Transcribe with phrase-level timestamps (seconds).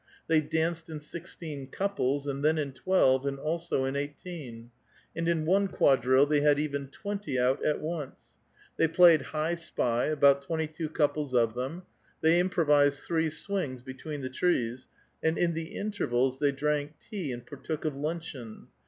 [0.25, 4.71] They danced ^^ sixteen couples, and then in twelve, and also in eighteen;
[5.15, 8.39] SJJ^ in one quadrille they had even twenty out at once.
[8.79, 11.83] iu ^y played high sp}', about twenty two couples of them;.
[12.23, 14.87] ^^ improvised three swings between the trees;
[15.21, 18.69] and in the ^t^rvals thev di'ank tea and partook of luncheon.